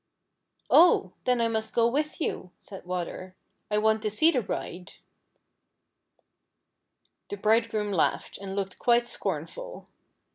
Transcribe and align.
"Oh! 0.71 1.13
then 1.25 1.39
I 1.39 1.47
must 1.47 1.75
go 1.75 1.87
with 1.87 2.19
\'ou," 2.19 2.49
said 2.57 2.85
Water;" 2.87 3.35
I 3.69 3.77
want 3.77 4.01
to 4.01 4.09
see 4.09 4.31
the 4.31 4.41
bride." 4.41 4.93
The 7.29 7.37
Bridegroom 7.37 7.91
laughed, 7.93 8.39
and 8.39 8.55
looked 8.55 8.79
quite 8.79 9.07
scornful. 9.07 9.85